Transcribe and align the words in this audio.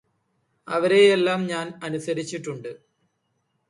അവരെയല്ലം 0.67 1.41
ഞാന് 1.47 1.73
അനുസരിചിട്ടുണ്ട് 1.83 2.71